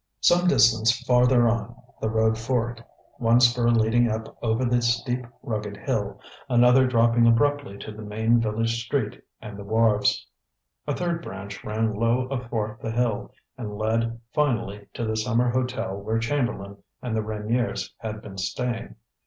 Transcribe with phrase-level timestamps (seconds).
[0.21, 2.81] Some distance farther on, the road forked,
[3.19, 8.39] one spur leading up over the steep rugged hill, another dropping abruptly to the main
[8.39, 10.25] village street and the wharves.
[10.87, 15.97] A third branch ran low athwart the hill and led, finally, to the summer hotel
[15.97, 18.95] where Chamberlain and the Reyniers had been staying.